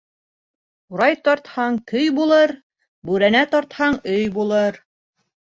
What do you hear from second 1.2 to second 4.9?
тартһаң, көй булыр Бүрәнә тартһаң, өй булыр.